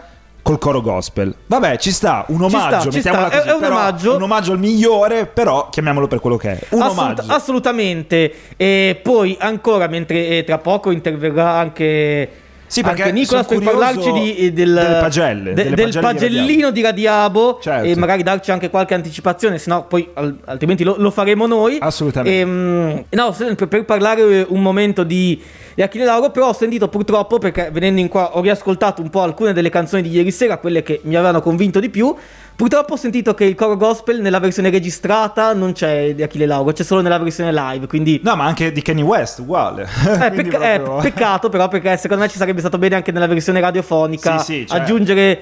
col 0.48 0.60
coro 0.60 0.82
gospel. 0.82 1.36
Vabbè, 1.46 1.78
ci 1.78 1.92
sta, 1.92 2.24
un 2.30 2.42
omaggio, 2.42 2.80
sta, 2.80 2.90
ci 2.90 2.96
mettiamola 2.96 3.28
sta. 3.28 3.36
È- 3.36 3.40
così, 3.42 3.50
è 3.50 3.54
un 3.58 3.64
omaggio. 3.66 4.16
un 4.16 4.22
omaggio 4.22 4.52
al 4.54 4.60
migliore, 4.60 5.26
però 5.26 5.68
chiamiamolo 5.70 6.08
per 6.08 6.22
quello 6.22 6.38
che 6.38 6.52
è. 6.52 6.60
Un 6.70 6.82
Assolut- 6.82 7.20
omaggio. 7.20 7.34
assolutamente. 7.34 8.34
E 8.56 8.98
poi 9.04 9.36
ancora, 9.40 9.88
mentre 9.88 10.28
eh, 10.38 10.44
tra 10.46 10.58
poco 10.60 10.92
interverrà 10.92 11.52
anche. 11.52 12.30
Sì, 12.68 12.81
perché 12.81 13.12
Nicolas 13.14 13.45
per 13.45 13.59
parlarci 13.59 14.12
di, 14.12 14.36
eh, 14.36 14.52
del, 14.52 14.74
delle 14.74 15.00
pagelle, 15.00 15.54
de- 15.54 15.64
delle 15.64 15.76
del 15.76 15.90
di 15.92 16.00
pagellino 16.00 16.69
di 16.69 16.81
Radiabo 16.81 17.59
Certo. 17.62 17.88
e 17.88 17.95
magari 17.95 18.24
darci 18.24 18.52
anche 18.52 18.69
qualche 18.69 18.94
anticipazione, 18.94 19.57
se 19.57 19.69
no 19.69 19.86
poi 19.86 20.09
al- 20.14 20.38
altrimenti 20.45 20.83
lo, 20.83 20.95
lo 20.97 21.09
faremo 21.09 21.47
noi. 21.47 21.78
Assolutamente. 21.80 22.40
Ehm, 22.40 23.04
no, 23.09 23.31
sempre 23.31 23.68
per 23.68 23.86
parlare 23.86 24.45
un 24.50 24.62
momento 24.62 25.04
di, 25.04 25.42
di 25.76 25.81
Achille 25.81 26.04
Lauro, 26.04 26.30
però 26.30 26.50
ho 26.50 26.54
sentito 26.54 26.90
purtroppo, 26.90 27.38
perché 27.40 27.69
venendo 27.71 28.02
in 28.02 28.09
qua 28.09 28.36
ho 28.36 28.42
riascoltato 28.42 29.02
un 29.02 29.09
po' 29.09 29.21
alcune 29.21 29.54
delle 29.54 29.69
canzoni 29.69 30.02
di 30.02 30.09
ieri 30.09 30.31
sera, 30.31 30.57
quelle 30.57 30.83
che 30.83 31.00
mi 31.04 31.16
avevano 31.16 31.42
convinto 31.42 31.80
di 31.80 31.90
più. 31.90 32.14
Purtroppo 32.57 32.94
ho 32.94 32.97
sentito 32.97 33.35
che 33.35 33.44
il 33.45 33.54
coro 33.54 33.78
gospel 33.78 34.19
nella 34.19 34.40
versione 34.40 34.71
registrata 34.71 35.54
non 35.54 35.73
c'è 35.73 36.16
di 36.16 36.23
Achille 36.23 36.47
Lauro, 36.47 36.71
c'è 36.71 36.81
solo 36.83 37.02
nella 37.02 37.19
versione 37.19 37.54
live, 37.54 37.85
quindi... 37.85 38.19
No, 38.23 38.35
ma 38.35 38.45
anche 38.45 38.71
di 38.71 38.81
Kanye 38.81 39.04
West, 39.04 39.37
uguale. 39.37 39.83
Eh, 39.83 40.31
pecca- 40.31 40.57
eh, 40.73 40.80
proprio- 40.80 41.02
peccato 41.04 41.49
però 41.49 41.68
perché 41.68 41.95
secondo 41.97 42.23
me 42.23 42.30
ci 42.31 42.37
sarebbe 42.37 42.59
stato 42.61 42.80
bene 42.80 42.95
anche 42.95 43.11
nella 43.11 43.28
versione 43.28 43.59
radiofonica 43.59 44.40
Sì, 44.40 44.61
sì, 44.61 44.66
cioè- 44.68 44.80
aggiungere 44.80 45.40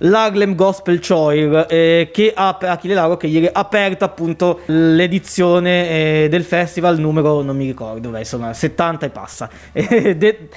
l'Harlem 0.00 0.54
Gospel 0.54 1.00
Choir 1.00 1.64
eh, 1.70 2.10
che 2.12 2.32
ha 2.36 2.58
Achille 2.60 2.92
Lauro 2.92 3.16
che 3.16 3.28
ieri 3.28 3.46
ha 3.46 3.50
aperto 3.54 4.04
appunto 4.04 4.60
l'edizione 4.66 5.88
eh, 6.24 6.28
del 6.28 6.44
festival 6.44 6.98
numero 6.98 7.40
non 7.40 7.56
mi 7.56 7.64
ricordo 7.64 7.98
dov'è 8.00 8.18
insomma 8.20 8.52
70 8.52 9.06
e 9.06 9.08
passa 9.08 9.48
Eh, 9.72 10.16
de- 10.16 10.48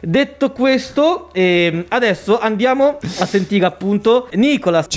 detto 0.00 0.52
questo 0.52 1.28
ehm, 1.32 1.84
adesso 1.88 2.38
andiamo 2.38 2.98
a 3.18 3.26
sentire 3.26 3.66
appunto 3.66 4.28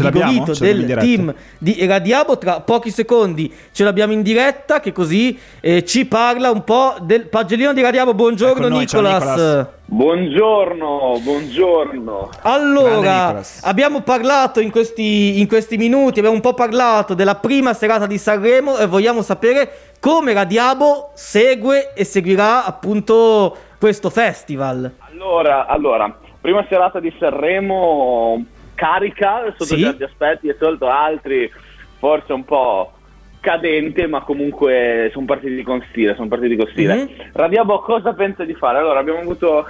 l'abbiamo? 0.03 0.31
In 0.31 0.53
del 0.59 0.97
team 0.99 1.33
di 1.57 1.85
Radiabo 1.85 2.37
tra 2.37 2.61
pochi 2.61 2.89
secondi 2.89 3.53
ce 3.71 3.83
l'abbiamo 3.83 4.13
in 4.13 4.21
diretta 4.21 4.79
che 4.79 4.91
così 4.91 5.37
eh, 5.59 5.83
ci 5.83 6.05
parla 6.05 6.51
un 6.51 6.63
po' 6.63 6.95
del 7.01 7.27
pagellino 7.27 7.73
di 7.73 7.81
Radiabo 7.81 8.13
buongiorno 8.13 8.67
Ecco 8.67 8.77
Nicolas. 8.77 9.67
Buongiorno, 9.85 11.19
buongiorno. 11.21 12.29
Allora, 12.41 13.41
abbiamo 13.61 14.01
parlato 14.01 14.59
in 14.59 14.71
questi, 14.71 15.39
in 15.39 15.47
questi 15.47 15.77
minuti, 15.77 16.17
abbiamo 16.17 16.35
un 16.35 16.41
po' 16.41 16.53
parlato 16.53 17.13
della 17.13 17.35
prima 17.35 17.73
serata 17.73 18.07
di 18.07 18.17
Sanremo 18.17 18.77
e 18.77 18.87
vogliamo 18.87 19.21
sapere 19.21 19.93
come 19.99 20.33
Radiabo 20.33 21.11
segue 21.13 21.93
e 21.93 22.05
seguirà 22.05 22.65
appunto 22.65 23.55
questo 23.83 24.09
festival. 24.09 24.89
Allora, 25.11 25.65
allora, 25.65 26.17
prima 26.39 26.65
serata 26.69 27.01
di 27.01 27.13
Sanremo 27.19 28.41
carica 28.75 29.41
sotto 29.57 29.65
Sì. 29.65 29.81
certi 29.81 30.03
aspetti 30.03 30.47
e 30.47 30.55
sotto 30.57 30.87
altri 30.87 31.51
forse 31.99 32.31
un 32.31 32.45
po' 32.45 32.93
cadente, 33.41 34.07
ma 34.07 34.21
comunque 34.21 35.09
sono 35.11 35.25
partiti 35.25 35.61
con 35.63 35.83
stile, 35.89 36.15
sono 36.15 36.29
partiti 36.29 36.55
con 36.55 36.67
stile. 36.71 36.95
Mhm. 36.95 37.09
Radiabo 37.33 37.79
cosa 37.79 38.13
pensa 38.13 38.45
di 38.45 38.53
fare? 38.53 38.77
Allora, 38.77 38.99
abbiamo 38.99 39.19
avuto, 39.19 39.67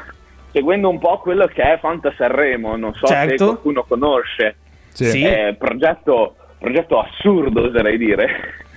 seguendo 0.52 0.90
un 0.90 1.00
po' 1.00 1.18
quello 1.18 1.48
che 1.48 1.64
è 1.64 1.80
Fanta 1.80 2.14
Sanremo, 2.16 2.76
non 2.76 2.94
so 2.94 3.08
se 3.08 3.14
Certo. 3.16 3.46
qualcuno 3.46 3.82
conosce, 3.84 4.58
Sì. 4.90 5.06
Sì. 5.06 5.24
eh, 5.24 5.56
progetto, 5.58 6.36
progetto 6.60 7.00
assurdo 7.00 7.64
oserei 7.66 7.98
dire. 7.98 8.28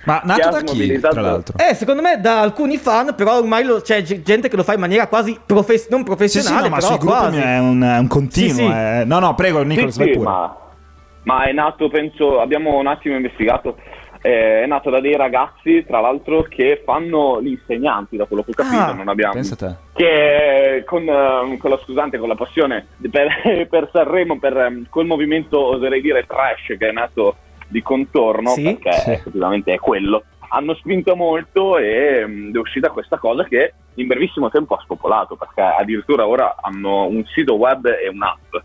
Ma 0.07 0.21
nato 0.23 0.49
da 0.49 0.61
chi, 0.61 0.99
tra 0.99 1.21
l'altro? 1.21 1.57
Eh, 1.57 1.73
secondo 1.75 2.01
me 2.01 2.19
da 2.21 2.39
alcuni 2.41 2.77
fan, 2.77 3.13
però 3.15 3.37
ormai 3.37 3.63
lo- 3.63 3.81
c'è 3.81 4.01
g- 4.01 4.21
gente 4.21 4.47
che 4.49 4.55
lo 4.55 4.63
fa 4.63 4.73
in 4.73 4.79
maniera 4.79 5.07
quasi 5.07 5.37
profes- 5.45 5.89
non 5.89 5.99
Sì, 5.99 6.05
sì, 6.05 6.15
professionale, 6.15 6.69
no, 6.69 6.69
ma 6.69 6.75
però 6.77 6.87
sui 6.87 6.97
gruppi 6.97 7.17
quasi. 7.17 7.39
è 7.39 7.59
un, 7.59 7.81
è 7.81 7.97
un 7.99 8.07
continuo. 8.07 8.49
Sì, 8.53 8.63
sì. 8.63 8.71
eh. 8.71 9.03
No, 9.05 9.19
no, 9.19 9.35
prego, 9.35 9.61
Nicolas, 9.63 9.93
Sì, 9.93 9.99
vai 9.99 10.07
sì, 10.07 10.13
pure. 10.13 10.29
ma, 10.29 10.57
ma 11.23 11.43
è 11.43 11.51
nato, 11.51 11.89
penso, 11.89 12.39
abbiamo 12.39 12.77
un 12.77 12.87
attimo 12.87 13.15
investigato, 13.15 13.75
eh, 14.21 14.63
è 14.63 14.65
nato 14.65 14.89
da 14.89 14.99
dei 15.01 15.15
ragazzi, 15.15 15.83
tra 15.85 15.99
l'altro, 15.99 16.43
che 16.43 16.81
fanno 16.85 17.41
gli 17.41 17.49
insegnanti, 17.49 18.15
da 18.17 18.25
quello 18.25 18.43
che 18.43 18.51
ho 18.51 18.53
capito, 18.53 18.81
Ah, 18.81 18.93
non 18.93 19.09
abbiamo... 19.09 19.33
Pensa 19.33 19.53
a 19.53 19.57
te. 19.57 19.75
Che 19.93 20.83
con, 20.85 21.03
eh, 21.03 21.57
con 21.57 21.69
la 21.69 21.79
scusante, 21.83 22.17
con 22.17 22.29
la 22.29 22.35
passione 22.35 22.87
per, 23.11 23.67
per 23.69 23.89
Sanremo, 23.91 24.39
per 24.39 24.55
eh, 24.57 24.81
quel 24.89 25.05
movimento, 25.05 25.59
oserei 25.61 26.01
dire, 26.01 26.25
trash 26.25 26.77
che 26.77 26.87
è 26.87 26.91
nato 26.91 27.35
di 27.67 27.81
contorno, 27.81 28.49
Sì. 28.51 28.63
perché 28.63 28.91
Sì. 28.93 29.11
effettivamente 29.11 29.73
è 29.73 29.79
quello, 29.79 30.23
hanno 30.49 30.73
spinto 30.75 31.15
molto 31.15 31.77
e 31.77 32.25
mh, 32.25 32.53
è 32.55 32.57
uscita 32.57 32.89
questa 32.89 33.17
cosa 33.17 33.43
che 33.43 33.73
in 33.95 34.07
brevissimo 34.07 34.49
tempo 34.49 34.75
ha 34.75 34.81
spopolato, 34.81 35.35
perché 35.35 35.61
addirittura 35.61 36.25
ora 36.27 36.55
hanno 36.61 37.05
un 37.07 37.23
sito 37.33 37.55
web 37.55 37.85
e 37.85 38.07
un'app. 38.07 38.55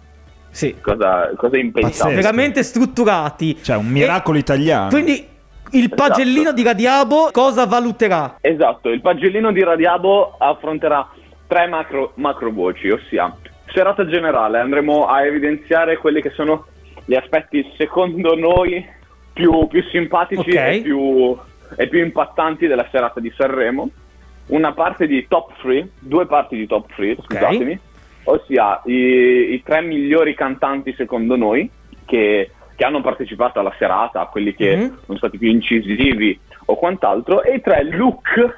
Sì. 0.51 0.77
Cosa, 0.81 1.31
cosa 1.37 1.57
impensabile. 1.57 2.17
Veramente 2.21 2.63
strutturati. 2.63 3.57
Cioè, 3.63 3.77
un 3.77 3.87
miracolo 3.89 4.37
E- 4.37 4.41
italiano. 4.41 4.89
Quindi 4.91 5.27
il 5.71 5.85
Esatto. 5.85 5.95
pagellino 5.95 6.53
di 6.53 6.63
Radiabo 6.63 7.31
cosa 7.33 7.65
valuterà? 7.67 8.37
Esatto, 8.43 8.91
il 8.91 9.01
pagellino 9.01 9.51
di 9.53 9.65
Radiabo 9.65 10.35
affronterà 10.39 11.09
tre 11.47 11.67
macro, 11.67 12.13
macro 12.17 12.51
voci, 12.51 12.91
ossia 12.91 13.35
serata 13.73 14.07
generale, 14.07 14.59
andremo 14.59 15.07
a 15.07 15.25
evidenziare 15.25 15.97
quelli 15.97 16.21
che 16.21 16.31
sono 16.37 16.67
gli 17.05 17.15
aspetti 17.15 17.65
secondo 17.77 18.35
noi 18.37 18.85
più, 19.33 19.67
più 19.69 19.83
simpatici 19.85 20.51
Ok. 20.51 20.55
e, 20.57 20.81
più, 20.83 21.37
e 21.77 21.89
più 21.89 22.01
impattanti 22.05 22.67
della 22.67 22.87
serata 22.91 23.21
di 23.21 23.33
Sanremo, 23.37 23.89
una 24.49 24.73
parte 24.73 25.07
di 25.07 25.27
top 25.29 25.53
3, 25.63 25.89
due 26.01 26.27
parti 26.27 26.57
di 26.57 26.67
top 26.67 26.93
3, 26.95 27.17
scusatemi, 27.23 27.79
ossia 28.25 28.81
i, 28.85 29.53
i 29.55 29.63
tre 29.65 29.81
migliori 29.83 30.35
cantanti 30.35 30.93
secondo 30.95 31.37
noi 31.37 31.69
che, 32.05 32.51
che 32.75 32.85
hanno 32.85 33.01
partecipato 33.01 33.59
alla 33.61 33.75
serata, 33.79 34.25
quelli 34.27 34.55
che 34.55 34.77
Mhm. 34.77 34.99
sono 35.07 35.19
stati 35.19 35.39
più 35.39 35.49
incisivi 35.49 36.39
o 36.67 36.77
quant'altro, 36.77 37.43
e 37.43 37.55
i 37.57 37.61
tre 37.61 37.83
look 37.85 38.55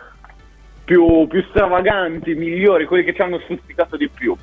più, 0.85 1.27
più 1.29 1.43
stravaganti, 1.49 2.35
migliori, 2.35 2.85
quelli 2.85 3.05
che 3.05 3.15
ci 3.15 3.23
hanno 3.23 3.39
stuzzicato 3.41 3.97
di 3.97 4.09
più, 4.09 4.37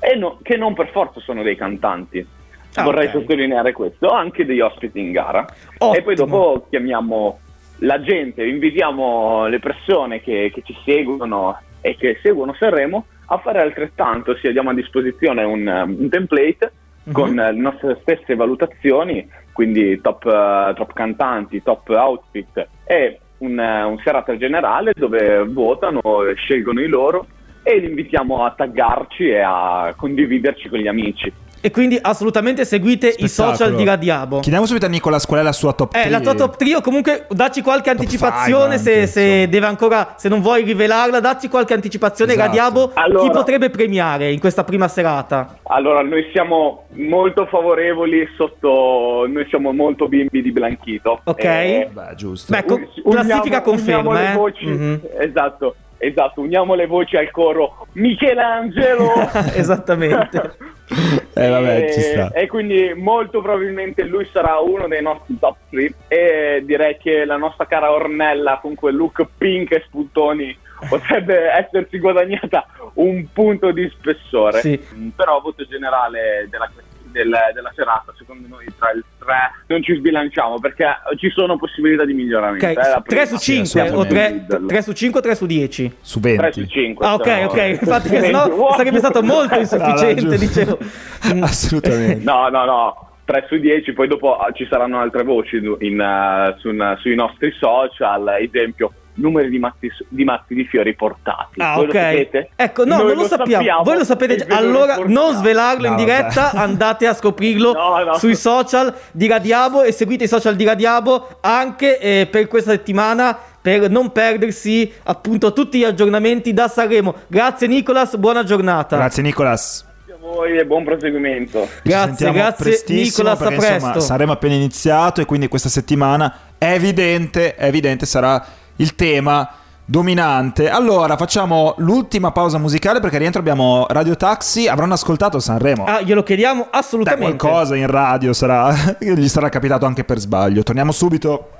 e 0.00 0.14
no- 0.16 0.38
che 0.42 0.56
non 0.56 0.72
per 0.74 0.88
forza 0.90 1.20
sono 1.20 1.42
dei 1.42 1.56
cantanti. 1.56 2.26
Ah, 2.74 2.82
Vorrei 2.82 3.06
ok. 3.06 3.12
sottolineare 3.12 3.72
questo, 3.72 4.08
anche 4.08 4.44
degli 4.44 4.60
ospiti 4.60 4.98
in 5.00 5.12
gara. 5.12 5.46
Ottimo. 5.78 5.94
E 5.94 6.02
poi 6.02 6.14
dopo 6.14 6.66
chiamiamo 6.68 7.38
la 7.78 8.00
gente, 8.00 8.44
invitiamo 8.44 9.46
le 9.46 9.58
persone 9.58 10.20
che, 10.20 10.50
che 10.52 10.62
ci 10.64 10.76
seguono 10.84 11.58
e 11.80 11.96
che 11.96 12.18
seguono 12.22 12.54
Sanremo 12.54 13.06
a 13.26 13.38
fare 13.38 13.60
altrettanto, 13.60 14.32
ossia 14.32 14.52
diamo 14.52 14.70
a 14.70 14.74
disposizione 14.74 15.42
un, 15.44 15.66
un 15.98 16.08
template 16.08 16.72
Mhm. 17.04 17.12
con 17.12 17.34
le 17.34 17.52
nostre 17.52 17.98
stesse 18.00 18.34
valutazioni, 18.34 19.28
quindi 19.52 20.00
top, 20.00 20.24
eh, 20.24 20.72
top 20.74 20.94
cantanti, 20.94 21.62
top 21.62 21.86
outfit 21.90 22.66
e 22.86 23.18
un, 23.38 23.58
eh, 23.60 23.82
un 23.82 23.98
serata 24.02 24.34
generale 24.38 24.92
dove 24.96 25.44
votano, 25.44 26.00
scelgono 26.34 26.80
i 26.80 26.86
loro 26.86 27.26
e 27.62 27.78
li 27.78 27.88
invitiamo 27.88 28.42
a 28.44 28.52
taggarci 28.52 29.28
e 29.28 29.40
a 29.40 29.92
condividerci 29.94 30.70
con 30.70 30.78
gli 30.78 30.86
amici. 30.86 31.30
E 31.64 31.70
quindi 31.70 31.98
assolutamente 31.98 32.66
seguite 32.66 33.06
i 33.08 33.26
Spettacolo. 33.26 33.56
social 33.56 33.74
di 33.74 33.84
Radiabo. 33.84 34.40
Chiediamo 34.40 34.66
subito 34.66 34.84
a 34.84 34.90
Nicolas 34.90 35.24
qual 35.24 35.40
è 35.40 35.42
la 35.42 35.52
sua 35.52 35.72
top 35.72 35.94
Eh, 35.94 36.00
3. 36.02 36.10
la 36.10 36.20
tua 36.20 36.34
top 36.34 36.56
3 36.58 36.74
o 36.76 36.80
comunque 36.82 37.24
dacci 37.30 37.62
qualche 37.62 37.88
anticipazione 37.88 38.76
five 38.76 38.78
se, 38.82 38.92
anche, 38.92 39.06
se 39.06 39.22
insomma. 39.22 39.46
deve 39.46 39.66
ancora, 39.66 40.14
se 40.18 40.28
non 40.28 40.42
vuoi 40.42 40.62
rivelarla, 40.62 41.20
dacci 41.20 41.48
qualche 41.48 41.72
anticipazione 41.72 42.32
Esatto. 42.32 42.46
Radiabo, 42.48 42.90
Allora- 42.92 43.22
chi 43.22 43.30
potrebbe 43.30 43.70
premiare 43.70 44.30
in 44.30 44.40
questa 44.40 44.62
prima 44.62 44.88
serata? 44.88 45.56
Allora, 45.62 46.02
noi 46.02 46.28
siamo 46.32 46.84
molto 46.96 47.46
favorevoli 47.46 48.28
sotto, 48.36 49.24
noi 49.26 49.46
siamo 49.48 49.72
molto 49.72 50.06
bimbi 50.06 50.42
di 50.42 50.52
Blanchito. 50.52 51.20
Ok. 51.24 51.44
Eh, 51.44 51.88
Beh, 51.90 52.14
giusto. 52.14 52.52
Beh, 52.52 52.64
co- 52.66 52.76
classifica 53.08 53.40
uniamo- 53.42 53.62
conferma, 53.62 54.10
uniamo 54.10 54.12
le 54.12 54.30
eh. 54.32 54.36
voci, 54.36 54.66
Mhm. 54.66 55.00
Esatto, 55.18 55.76
esatto, 56.06 56.40
uniamo 56.40 56.74
le 56.74 56.86
voci 56.86 57.16
al 57.16 57.30
coro 57.30 57.86
Michelangelo. 57.92 59.12
Esattamente. 59.54 60.56
Eh, 61.36 61.48
vabbè, 61.48 61.84
E- 61.84 61.92
ci 61.92 62.00
sta. 62.00 62.30
E 62.32 62.46
quindi 62.46 62.92
molto 62.94 63.40
probabilmente 63.40 64.04
lui 64.04 64.28
sarà 64.30 64.58
uno 64.58 64.86
dei 64.86 65.02
nostri 65.02 65.36
top 65.38 65.56
3 65.70 65.94
e 66.06 66.62
direi 66.64 66.96
che 66.98 67.24
la 67.24 67.36
nostra 67.36 67.66
cara 67.66 67.90
Ornella 67.90 68.58
con 68.60 68.74
quel 68.74 68.94
look 68.94 69.26
pink 69.36 69.72
e 69.72 69.82
spuntoni 69.86 70.56
potrebbe 70.88 71.50
essersi 71.50 71.98
guadagnata 71.98 72.66
un 72.94 73.26
punto 73.32 73.72
di 73.72 73.88
spessore. 73.88 74.60
Sì. 74.60 74.78
Però 75.16 75.40
voto 75.40 75.64
generale 75.64 76.46
della, 76.50 76.70
del- 77.14 77.38
della 77.54 77.72
serata, 77.74 78.12
secondo 78.18 78.46
noi 78.48 78.66
tra 78.78 78.90
il 78.90 79.02
3 79.18 79.34
non 79.68 79.82
ci 79.82 79.94
sbilanciamo 79.94 80.58
perché 80.58 80.84
ci 81.16 81.30
sono 81.30 81.56
possibilità 81.56 82.04
di 82.04 82.12
miglioramento. 82.12 82.66
Ok, 82.66 82.72
eh, 82.72 82.74
la 82.74 83.02
3 83.06 83.26
su 83.26 83.36
prima. 83.38 83.64
5 83.64 83.80
o 83.80 84.04
3, 84.06 84.24
assolutamente. 84.24 84.66
3 84.66 84.82
su 84.82 84.92
5 84.92 85.20
o 85.20 85.22
3 85.22 85.34
su 85.34 85.46
10? 85.46 85.96
Su 86.00 86.20
3 86.20 86.36
20. 86.36 86.60
su 86.60 86.66
5. 86.66 87.06
Ah, 87.06 87.14
ok, 87.14 87.44
ok. 87.48 87.78
Infatti, 87.80 88.08
che 88.10 88.20
sennò 88.20 88.74
sarebbe 88.76 88.98
stato 88.98 89.22
molto 89.22 89.54
insufficiente, 89.58 90.22
No, 90.24 90.36
dicevo. 90.36 90.78
Assolutamente. 91.42 92.24
No, 92.24 92.48
no, 92.48 92.64
no. 92.64 93.08
3 93.24 93.46
su 93.48 93.56
10, 93.56 93.92
poi 93.94 94.06
dopo 94.06 94.36
ah, 94.36 94.50
ci 94.52 94.66
saranno 94.68 95.00
altre 95.00 95.22
voci 95.22 95.56
in, 95.56 95.98
eh, 96.00 96.54
su- 96.58 96.68
in- 96.68 96.96
sui 97.00 97.14
nostri 97.14 97.52
social, 97.58 98.28
esempio 98.40 98.92
numeri 99.14 99.48
di 99.48 99.58
mazzi, 99.58 99.90
di 100.08 100.24
mazzi 100.24 100.54
di 100.54 100.64
fiori 100.64 100.94
portati. 100.94 101.60
Ah, 101.60 101.74
Voi 101.76 101.84
ok. 101.86 101.94
lo 101.94 102.00
sapete? 102.00 102.50
Ecco, 102.56 102.84
no, 102.84 102.96
Noi 102.96 103.06
non 103.06 103.16
lo, 103.16 103.26
sappiamo. 103.28 103.82
Voi 103.82 103.96
lo 103.98 104.04
sapete 104.04 104.36
già. 104.36 104.56
Allora, 104.56 104.96
non 105.06 105.34
svelarlo 105.34 105.86
in 105.86 105.92
No, 105.92 105.98
diretta, 105.98 106.50
vabbè. 106.52 106.58
andate 106.58 107.06
a 107.06 107.14
scoprirlo 107.14 107.72
No, 107.72 107.98
no. 108.04 108.14
sui 108.18 108.34
social 108.34 108.94
di 109.12 109.26
Radiabo 109.28 109.82
e 109.82 109.92
seguite 109.92 110.24
i 110.24 110.28
social 110.28 110.56
di 110.56 110.64
Radiabo 110.64 111.38
anche 111.40 111.98
eh, 111.98 112.26
per 112.30 112.48
questa 112.48 112.70
settimana 112.72 113.36
per 113.64 113.88
non 113.88 114.12
perdersi 114.12 114.92
appunto 115.04 115.52
tutti 115.54 115.78
gli 115.78 115.84
aggiornamenti 115.84 116.52
da 116.52 116.68
Sanremo. 116.68 117.14
Grazie 117.28 117.66
Nicolas, 117.66 118.14
buona 118.16 118.44
giornata. 118.44 118.96
Grazie, 118.96 119.22
Nicolas. 119.22 119.86
Grazie 120.04 120.14
a 120.14 120.32
voi 120.34 120.58
e 120.58 120.66
buon 120.66 120.84
proseguimento. 120.84 121.66
Grazie, 121.82 122.30
grazie 122.30 122.64
prestissimo 122.64 123.28
Nicolas, 123.30 123.40
a 123.40 123.48
perché 123.48 123.72
insomma 123.74 123.92
presto. 123.92 124.00
saremo 124.08 124.32
appena 124.32 124.54
iniziato 124.54 125.22
e 125.22 125.24
quindi 125.24 125.48
questa 125.48 125.70
settimana 125.70 126.34
è 126.58 126.72
evidente, 126.72 127.54
è 127.54 127.64
evidente 127.66 128.04
sarà 128.04 128.44
il 128.76 128.94
tema 128.94 129.48
dominante. 129.84 130.70
Allora, 130.70 131.16
facciamo 131.16 131.74
l'ultima 131.78 132.32
pausa 132.32 132.58
musicale 132.58 133.00
perché 133.00 133.18
rientro 133.18 133.40
abbiamo 133.40 133.86
Radio 133.88 134.16
Taxi, 134.16 134.66
avranno 134.66 134.94
ascoltato 134.94 135.38
Sanremo. 135.38 135.84
Ah, 135.84 136.00
glielo 136.00 136.22
chiediamo 136.22 136.68
assolutamente. 136.70 137.36
qualcosa 137.36 137.76
in 137.76 137.86
radio 137.86 138.32
sarà 138.32 138.74
gli 138.98 139.28
sarà 139.28 139.48
capitato 139.48 139.86
anche 139.86 140.04
per 140.04 140.18
sbaglio. 140.18 140.62
Torniamo 140.62 140.92
subito. 140.92 141.50